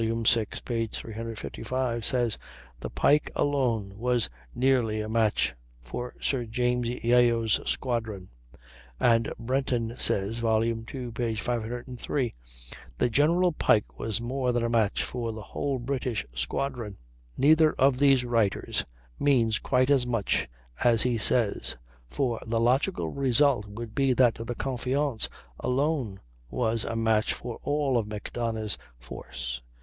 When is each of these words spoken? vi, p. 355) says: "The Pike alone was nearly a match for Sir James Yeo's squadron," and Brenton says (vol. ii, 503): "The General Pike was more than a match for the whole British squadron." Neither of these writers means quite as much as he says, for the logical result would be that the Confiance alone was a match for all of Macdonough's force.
vi, 0.01 0.45
p. 0.65 0.87
355) 0.87 2.03
says: 2.03 2.39
"The 2.79 2.89
Pike 2.89 3.31
alone 3.35 3.93
was 3.99 4.31
nearly 4.55 4.99
a 4.99 5.07
match 5.07 5.53
for 5.83 6.15
Sir 6.19 6.45
James 6.45 6.89
Yeo's 6.89 7.59
squadron," 7.69 8.29
and 8.99 9.31
Brenton 9.37 9.93
says 9.99 10.39
(vol. 10.39 10.63
ii, 10.65 11.35
503): 11.35 12.33
"The 12.97 13.09
General 13.11 13.51
Pike 13.51 13.99
was 13.99 14.19
more 14.19 14.51
than 14.51 14.63
a 14.63 14.69
match 14.69 15.03
for 15.03 15.31
the 15.31 15.43
whole 15.43 15.77
British 15.77 16.25
squadron." 16.33 16.97
Neither 17.37 17.73
of 17.73 17.99
these 17.99 18.25
writers 18.25 18.83
means 19.19 19.59
quite 19.59 19.91
as 19.91 20.07
much 20.07 20.47
as 20.83 21.03
he 21.03 21.19
says, 21.19 21.77
for 22.07 22.41
the 22.47 22.59
logical 22.59 23.09
result 23.09 23.67
would 23.67 23.93
be 23.93 24.13
that 24.13 24.33
the 24.33 24.55
Confiance 24.55 25.29
alone 25.59 26.19
was 26.49 26.85
a 26.85 26.95
match 26.95 27.33
for 27.35 27.59
all 27.61 27.99
of 27.99 28.07
Macdonough's 28.07 28.79
force. 28.97 29.61